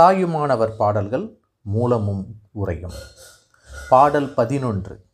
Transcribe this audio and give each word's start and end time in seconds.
தாயுமானவர் 0.00 0.76
பாடல்கள் 0.76 1.38
மூலமும் 1.62 2.26
உரையும். 2.50 2.96
பாடல் 3.88 4.34
பதினொன்று. 4.34 5.04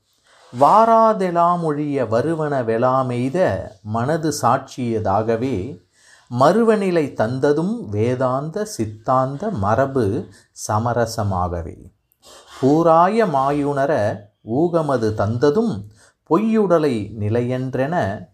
வாராதெலாமொழிய 0.60 2.08
வருவன 2.08 2.62
வெலாமெய்த 2.62 3.68
மனது 3.82 4.32
சாட்சியதாகவே 4.42 5.80
மறுவநிலை 6.28 7.12
தந்ததும் 7.16 7.88
வேதாந்த 7.88 8.64
சித்தாந்த 8.64 9.50
மரபு 9.50 10.26
சமரசமாகவே. 10.68 11.76
பூராய 12.60 13.26
மாயுணர 13.26 14.18
ஊகமது 14.50 15.10
தந்ததும் 15.14 15.86
பொய்யுடலை 16.30 16.96
நிலையென்றென 17.20 18.24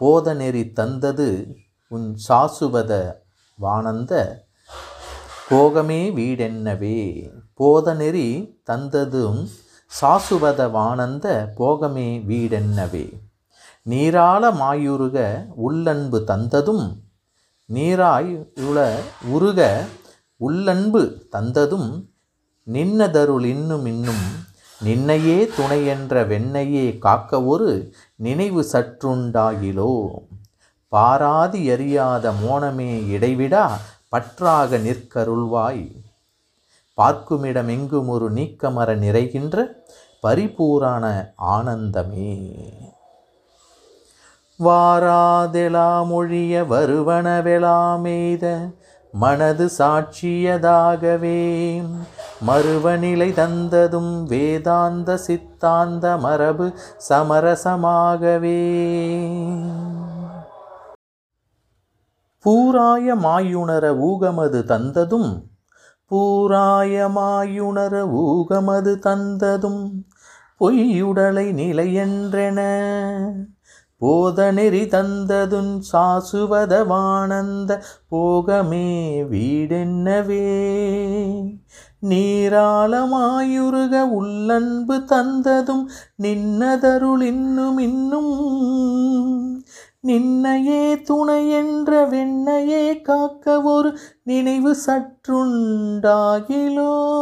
போதநெறி 0.00 0.72
தந்தது 0.72 1.56
உன் 1.88 2.18
சாசுவத 2.28 3.12
வானந்த 3.60 4.12
போகமே 5.48 6.00
வீடென்னவே? 6.10 6.98
போதநெறி 7.60 8.26
தந்ததும் 8.70 9.40
சாசுவத 9.92 10.60
வானந்த 10.70 11.26
போகமே 11.58 12.08
வீடென்னவே? 12.26 13.06
நீராள 13.86 14.42
மாயுருக 14.52 15.18
உள்ளன்பு 15.58 16.18
தந்ததும் 16.30 16.86
நீராய் 17.68 18.32
உள 18.68 18.78
உருக 19.28 19.60
உள்ளன்பு 20.40 21.02
தந்ததும் 21.32 21.88
நின்னதருள் 22.66 23.44
இன்னும் 23.44 23.86
இன்னும் 23.86 24.24
நின்னையே 24.80 25.38
துணை 25.56 25.78
என்ற 25.86 26.24
வெண்ணையே 26.26 26.86
காக்க 26.98 27.40
ஒரு 27.44 27.70
நினைவு 28.16 28.62
சற்றுண்டாகிலோ 28.72 29.92
பாராதி 30.92 31.62
அறியாத 31.70 32.32
மோனமே 32.42 32.92
இடைவிடா 33.14 33.64
பற்றாக 34.08 34.76
நிற்கருள்வாய். 34.76 35.96
பார்க்குமிடம் 36.94 37.68
எங்கும் 37.68 38.08
ஒரு 38.08 38.32
நீக்கமர 38.32 38.96
நிறைகின்ற 38.96 39.84
பரிபூரான 40.22 41.32
ஆனந்தமே. 41.36 42.62
வாராதெலாமொழிய 44.64 46.66
வருவனவெலாமேத 46.66 48.74
மனது 49.12 49.70
சாட்சியதாகவே. 49.78 51.84
மறுவநிலை 52.40 53.30
தந்ததும் 53.30 54.22
வேதாந்த 54.22 55.16
சித்தாந்த 55.16 56.16
மரபு 56.16 56.72
சமரசமாகவே. 57.08 58.62
பூராய 62.48 63.14
மாயுணர 63.14 63.98
ஊகமது 63.98 64.64
தந்ததும் 64.64 65.42
பூராய 66.10 67.08
மாயுணர 67.08 68.10
ஊகமது 68.10 68.98
தந்ததும் 68.98 69.90
பொய்யுடலை 70.60 71.52
நிலையென்றென 71.52 72.60
போதநெறி 74.00 74.88
தந்ததுன் 74.88 75.82
சாசுவத 75.92 76.86
வானந்த 76.86 77.82
போகமே 78.10 79.22
வீடென்னவே. 79.22 80.58
நீராளமாயுருக 82.02 84.08
உள்ளன்பு 84.08 84.96
தந்ததும் 84.96 85.88
நின்னதருள் 86.22 87.22
இன்னும் 87.22 87.78
இன்னும் 87.78 88.32
நின்னையே 90.06 91.02
துணை 91.02 91.50
என்ற 91.50 92.08
வெண்ணையே 92.08 93.02
காக்க 93.02 93.62
ஒரு 93.62 93.98
நினைவு 94.22 94.76
சற்றுண்டாகிலோ? 94.86 97.16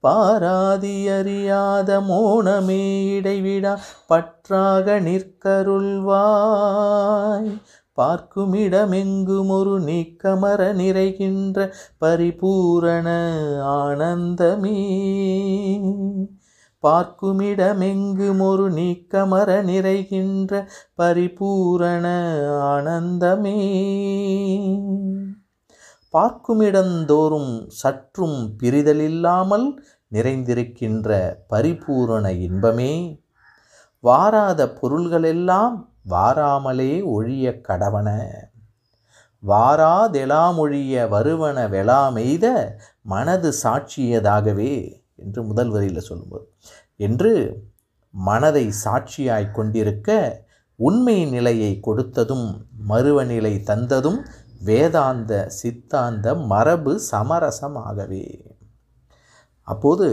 பாராதி 0.00 1.08
அறியாத 1.08 2.00
மோனமே 2.00 3.12
இடைவிடா 3.12 3.78
பற்றாக 4.06 5.00
நிற்கருள்வாய். 5.00 7.60
பார்க்குமிடமெங்கும் 7.96 9.48
ஒரு 9.48 9.80
நீக்கமர 9.80 10.72
நிறைகின்ற 10.72 11.74
பரிபூரண 11.98 13.08
ஆனந்தமே. 13.64 14.80
பார்க்குமிடமெங்கும் 16.82 18.40
ஒரு 18.40 18.70
நீக்கமர 18.70 19.62
நிறைகின்ற 19.62 20.68
பரிபூரண 20.94 22.06
ஆனந்தமே. 22.60 23.58
பார்க்குமிடந்தோறும் 26.12 27.66
சற்றும் 27.68 28.56
பிரிதலில்லாமல் 28.62 29.76
நிறைந்திருக்கின்ற 30.12 31.34
பரிபூரண 31.48 32.32
இன்பமே. 32.32 33.20
வாராத 34.00 34.76
பொருள்களெல்லாம் 34.82 35.88
வாராமலே 36.08 37.04
ஒழிய 37.04 37.60
கடவன. 37.68 38.28
வாராதெலாமொழிய 39.46 41.08
வருவன 41.08 41.68
வெலாமெய்த 41.68 42.70
மனது 43.02 43.52
சாட்சியதாகவே. 43.62 45.01
என்று 45.22 45.40
முதல் 45.42 45.70
வரியில் 45.70 46.06
சொல்லும்போது 46.06 46.46
என்று 47.00 47.32
மனதை 48.14 48.64
சாட்சியாய் 48.84 49.52
கொண்டிருக்க 49.52 50.10
உண்மை 50.78 51.18
நிலையை 51.26 51.72
கொடுத்ததும் 51.86 52.46
மறுவநிலை 52.86 53.54
தந்ததும் 53.66 54.20
வேதாந்த 54.64 55.32
சித்தாந்த 55.58 56.34
மரபு 56.46 56.92
சமரசமாகவே 57.10 58.24
அப்போது 59.68 60.08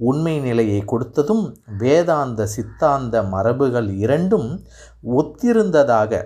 உண்மை 0.00 0.34
நிலையை 0.40 0.78
கொடுத்ததும் 0.84 1.44
வேதாந்த 1.78 2.46
சித்தாந்த 2.46 3.16
மரபுகள் 3.32 3.88
இரண்டும் 3.96 4.48
ஒத்திருந்ததாக 5.16 6.22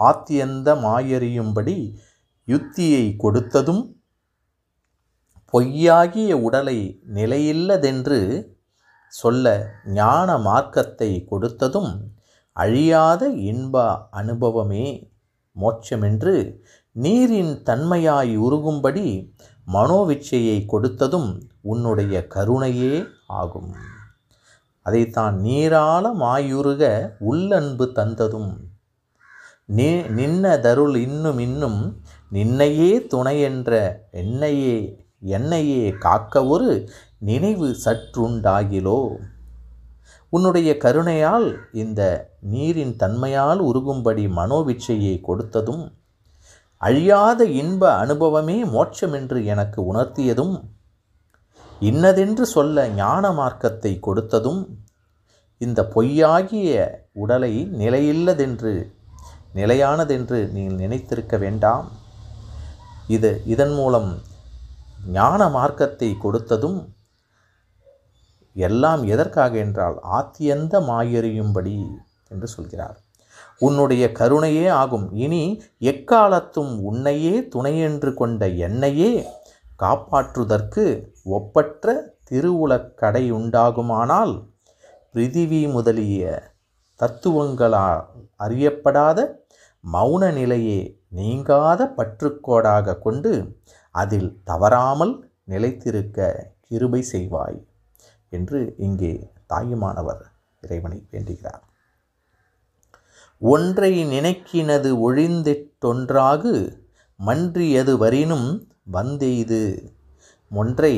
ஆத்தியந்த 0.00 0.68
மாயறியும்படி 0.80 1.76
யுத்தியை 2.48 3.04
கொடுத்ததும் 3.18 3.82
பொய்யாகிய 5.54 6.32
உடலை 6.32 7.00
நிலையில்லதென்று 7.14 8.18
சொல்ல 9.12 9.72
ஞான 9.84 10.38
மார்க்கத்தை 10.38 11.26
கொடுத்ததும் 11.30 11.92
அழியாத 12.52 13.28
இன்ப 13.28 13.84
அனுபவமே 14.10 14.86
மோட்சமென்று 15.56 16.34
நீரின் 16.92 17.62
தன்மையாய் 17.62 18.36
உருகும்படி 18.36 19.06
மனோவிச்சையை 19.72 20.58
கொடுத்ததும் 20.72 21.30
உன்னுடைய 21.60 22.26
கருணையே 22.26 23.04
ஆகும். 23.26 23.72
அதைத்தான் 24.86 25.36
நீராள 25.40 26.04
மாயுருக 26.14 26.82
உள்ளன்பு 27.18 27.92
தந்ததும். 27.94 28.52
நீ 29.64 29.88
நின்ன 30.18 30.60
தருள் 30.60 30.96
இன்னும் 30.96 31.38
இன்னும் 31.38 31.80
நின்னையே 32.32 32.92
துணையென்ற 33.14 33.72
என்னையே 34.10 35.05
என்னையே 35.20 35.88
காக்க 35.98 36.44
ஒரு 36.46 36.88
நினைவு 37.18 37.76
சற்றுண்டாகிலோ? 37.84 39.16
உன்னுடைய 40.28 40.76
கருணையால் 40.80 41.56
இந்த 41.72 42.30
நீரின் 42.40 42.96
தன்மையால் 42.96 43.58
உருகும்படி 43.58 44.28
மனோவிச்சையை 44.28 45.20
கொடுத்ததும் 45.22 45.92
அழியாத 46.76 47.44
இன்ப 47.44 47.92
அனுபவமே 47.92 48.64
மோட்சம் 48.64 49.12
என்று 49.12 49.44
எனக்கு 49.44 49.94
உணர்த்தியதும் 49.94 50.62
இன்னதென்று 51.80 52.46
சொல்ல 52.46 52.88
ஞான 52.88 53.32
மார்க்கத்தை 53.32 53.98
கொடுத்ததும் 54.06 54.68
இந்த 55.58 55.82
பொய்யாகிய 55.94 56.88
உடலை 57.12 57.68
நிலையில்லதென்று 57.78 58.72
நிலையானதென்று 59.54 60.52
நீங்கள் 60.52 60.78
நினைத்திருக்க 60.78 61.38
வேண்டாம். 61.38 61.90
இது 63.06 63.42
இதன் 63.46 63.72
மூலம் 63.72 64.18
ஞான 65.12 65.48
மார்க்கத்தை 65.48 66.16
கொடுத்ததும் 66.22 66.78
எல்லாம் 68.56 69.02
எதற்காக 69.04 69.56
என்றால் 69.56 69.96
ஆத்தியந்த 70.12 70.74
மாயறியும்படி 70.80 71.76
என்று 72.28 72.48
சொல்கிறார். 72.48 72.96
உன்னுடைய 73.58 74.12
கருணையே 74.12 74.68
ஆகும். 74.68 75.12
இனி 75.12 75.42
எக்காலத்தும் 75.80 76.78
உன்னையே 76.80 77.40
துணையென்று 77.54 78.14
கொண்ட 78.14 78.48
என்னையே 78.48 79.28
காப்பாற்றுதற்கு 79.78 80.84
ஒப்பற்ற 81.22 82.14
திருவுலக்கடை 82.30 83.24
உண்டாகுமானால் 83.30 84.34
பிரிதிவி 85.14 85.72
முதலிய 85.72 86.52
தத்துவங்களால் 86.96 88.02
அறியப்படாத 88.38 89.18
மௌன 89.84 90.32
நிலையே 90.32 90.98
நீங்காத 91.08 91.94
பற்றுக்கோடாக 91.96 92.98
கொண்டு 92.98 93.58
அதில் 94.00 94.30
தவறாமல் 94.44 95.14
நிலைத்திருக்க 95.44 96.28
கிருபை 96.66 97.00
செய்வாய் 97.12 97.58
என்று 98.32 98.60
இங்கே 98.78 99.12
தாயுமானவர் 99.46 100.22
இறைவனை 100.62 100.98
வேண்டுகிறார். 101.10 101.62
ஒன்றை 103.42 103.92
நினைக்கினது 104.06 104.90
ஒழிந்திட்டொன்றாகு 105.06 106.54
மன்றியது 107.20 107.92
வரினும் 108.02 108.48
வந்தெய்து. 108.90 109.62
ஒன்றை 110.50 110.94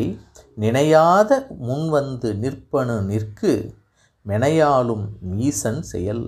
நினையாத 0.56 1.30
முன்வந்து 1.68 2.30
நிற்பனு 2.44 2.96
நிற்கு 3.10 3.52
மெனையாலும் 4.26 5.04
மீசன் 5.30 5.82
செயல். 5.92 6.26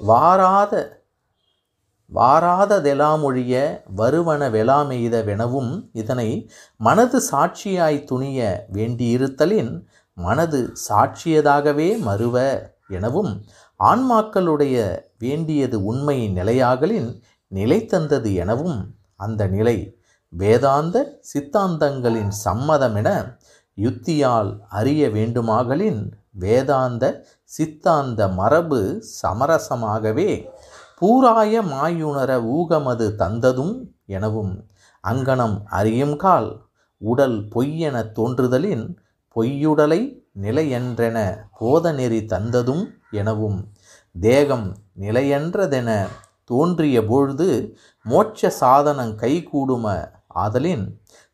வாராத 0.00 0.72
வாராததெலாமொழிய 2.10 3.54
வருவன 3.96 4.48
வெலாமெய்த 4.50 5.16
இதனை 5.92 6.28
மனது 6.80 7.18
சாட்சியாய் 7.30 7.98
துணிய 8.04 8.40
வேண்டியிருத்தலின் 8.72 9.72
மனது 10.16 10.60
சாட்சியதாகவே 10.88 11.88
மறுவ 12.02 12.36
எனவும் 12.88 13.32
ஆன்மாக்களுடைய 13.80 14.76
வேண்டியது 15.18 15.76
உண்மை 15.82 16.18
நிலையாகலின் 16.34 17.10
நிலை 17.52 17.78
தந்தது 17.86 18.30
எனவும் 18.34 18.78
அந்த 19.16 19.42
நிலை 19.46 19.76
வேதாந்த 20.32 20.96
சித்தாந்தங்களின் 21.32 22.32
சம்மதமென 22.44 23.08
யுத்தியால் 23.78 24.50
அறிய 24.68 25.02
வேண்டுமாகலின் 25.08 26.02
வேதாந்த 26.38 27.04
சித்தாந்த 27.50 28.28
மரபு 28.28 28.80
சமரசமாகவே 29.22 30.30
பூராய 31.00 31.62
மாயுணர 31.62 32.30
ஊகமது 32.56 33.06
தந்ததும் 33.16 33.74
எனவும் 34.06 34.52
அங்கனம் 35.04 35.56
அறியும்கால் 35.70 36.50
உடல் 37.02 37.48
பொய்யென 37.54 37.96
தோன்றுதலின் 38.12 38.84
பொய்யுடலை 39.36 40.00
நிலையென்றென 40.40 41.18
போதநெறி 41.60 42.20
தந்ததும் 42.26 42.84
எனவும் 43.10 43.58
தேகம் 44.14 44.68
நிலையன்றதென 45.00 45.90
தோன்றிய 46.44 46.98
பொழுது 47.06 47.48
மோட்ச 48.06 48.48
சாதனம் 48.60 49.14
கைகூடும 49.22 49.86
ஆதலின் 50.34 50.86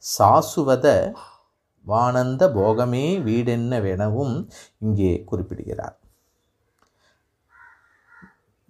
சாசுவத 0.05 0.87
வானந்த 1.87 2.43
போகமே 2.49 3.07
வீடென்னவெனவும் 3.23 4.35
இங்கே 4.79 5.25
குறிப்பிடுகிறார். 5.25 6.00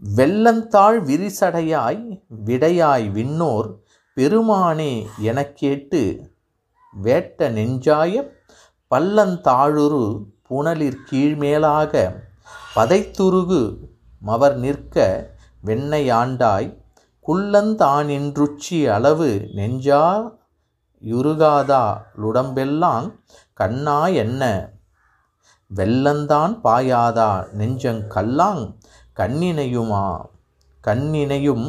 வெள்ளந்தாள் 0.02 1.00
விரிசடையாய் 1.05 2.20
விடையாய் 2.29 3.11
விண்ணோர் 3.11 3.69
பெருமானே 4.17 5.06
எனக் 5.20 5.56
கேட்டு 5.56 6.31
வேட்ட 6.94 7.50
நெஞ்சாய 7.50 8.32
பள்ளந்தாழுரு 8.91 10.29
புனலிற் 10.49 11.05
கீழ்மேலாக 11.11 11.93
பதைத்துருகு 12.76 13.88
மவர் 14.19 14.56
நிற்க 14.56 14.97
வெண்ணையாண்டாய் 15.64 16.79
குள்ளந்தானின்றுச்சி 17.29 18.88
அளவு 18.91 19.49
நெஞ்சா 19.55 20.32
யுருகாதா 21.03 21.85
லுடம்பெல்லாங் 22.23 23.12
கண்ணா 23.55 24.06
என்ன? 24.06 24.73
வெள்ளந்தான் 25.70 26.61
பாயாதா 26.64 27.53
நெஞ்சங் 27.53 28.03
கல்லாங் 28.14 28.80
கண்ணினையுமா? 29.20 30.05
கண்ணினையும் 30.84 31.67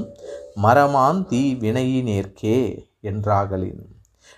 மரமான் 0.56 1.26
தீ 1.26 1.56
வினையினேற்கே 1.56 2.60
என்றாகலின். 3.02 3.82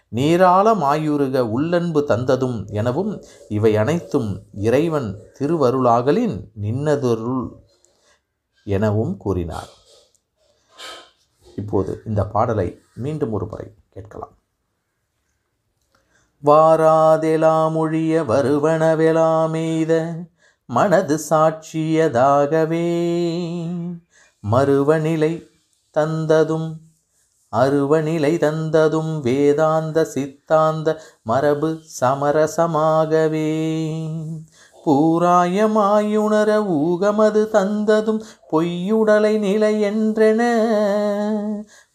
நீராள 0.10 0.75
மாயுருக 0.75 1.39
உள்ளன்பு 1.39 2.06
தந்ததும் 2.07 2.57
எனவும் 2.71 3.24
இவை 3.50 3.77
அனைத்தும் 3.77 4.30
இறைவன் 4.54 5.10
திருவருளாகலின் 5.39 6.36
நின்னதொருள் 6.62 7.45
எனவும் 8.63 9.18
கூறினார். 9.18 9.71
இப்போது 11.56 12.01
இந்த 12.06 12.21
பாடலை 12.25 12.68
மீண்டும் 12.95 13.31
ஒரு 13.31 13.45
முறை 13.45 13.68
கேட்கலாம். 13.89 14.36
வாராதெலாமொழிய 16.44 18.13
வருவனவெலாமெய்த 18.25 19.94
மனது 20.74 21.20
சாட்சியதாகவே. 21.30 23.06
மறுவநிலை 24.40 25.48
தந்ததும் 25.98 26.72
அருவநிலை 27.52 28.38
தந்ததும் 28.38 29.22
வேதாந்த 29.22 30.04
சித்தாந்த 30.04 31.02
மரபு 31.22 31.78
சமரசமாகவே. 32.02 33.46
பூராயமாயுணர 34.86 36.66
ஊகமது 36.68 37.48
தந்ததும் 37.54 38.22
பொய்யுடலை 38.52 39.40
நிலை 39.40 39.84
என்றென. 39.84 40.42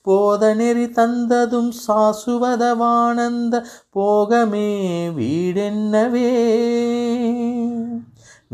போதநெறி 0.04 0.86
தந்ததும் 0.86 1.72
சாசுவதவானந்த 1.86 3.64
போகமே 3.96 5.08
வீடென்னவே. 5.08 6.46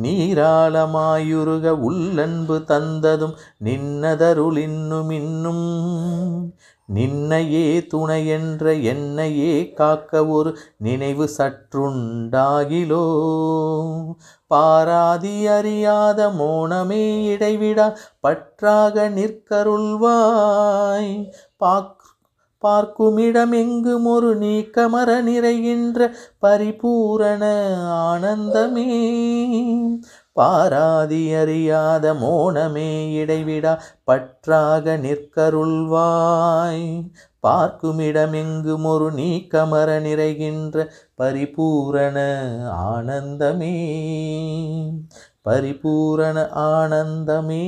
நீராளமாயுருக 0.01 1.69
உள்ளன்பு 1.69 2.59
தந்ததும் 2.59 3.33
நின்னதருளின்னும் 3.65 5.13
இன்னும் 5.13 6.55
நின்னையே 6.95 7.87
துணையென்ற 7.95 8.83
என்னையே 8.83 9.73
காக்க 9.73 10.27
ஒரு 10.27 10.59
நினைவு 10.77 11.29
சற்றுண்டாகிலோ. 11.39 13.07
பாராதி 14.47 15.47
அறியாத 15.47 16.29
மோனமே 16.29 17.25
இடைவிடா 17.25 17.97
பற்றாக 18.21 19.09
நிற்கருள்வாய். 19.09 21.31
பாக் 21.57 22.03
பார்க்குமிடமெங்கும் 22.63 24.05
ஒரு 24.05 24.39
நீக்கமர 24.39 25.23
நிறைகின்ற 25.23 26.15
பரிபூரண 26.39 27.77
ஆனந்தமே. 27.87 29.03
பாராதி 30.35 31.33
அறியாத 31.33 32.15
மோனமே 32.15 33.15
இடைவிடா 33.15 33.83
பற்றாக 34.05 34.97
நிற்கருள்வாய். 34.97 37.11
பார்க்குமிடமெங்கும் 37.43 38.85
ஒரு 38.85 39.13
நீக்கமர 39.13 40.01
நிறைகின்ற 40.01 40.93
பரிபூரண 41.15 42.17
ஆனந்தமே. 42.67 43.75
பரிபூரண 45.43 46.49
ஆனந்தமே. 46.49 47.65